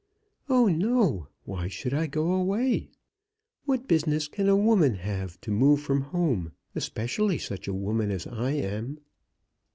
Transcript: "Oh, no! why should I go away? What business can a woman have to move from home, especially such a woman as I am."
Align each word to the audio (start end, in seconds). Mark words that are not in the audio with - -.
"Oh, 0.49 0.65
no! 0.67 1.27
why 1.43 1.67
should 1.67 1.93
I 1.93 2.07
go 2.07 2.33
away? 2.33 2.89
What 3.65 3.87
business 3.87 4.27
can 4.27 4.49
a 4.49 4.55
woman 4.57 4.95
have 4.95 5.39
to 5.41 5.51
move 5.51 5.81
from 5.81 6.01
home, 6.01 6.53
especially 6.73 7.37
such 7.37 7.67
a 7.67 7.73
woman 7.75 8.09
as 8.09 8.25
I 8.25 8.53
am." 8.53 8.97